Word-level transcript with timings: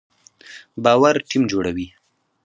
باور 0.83 1.15
ټیم 1.29 1.43
جوړوي 1.51 1.87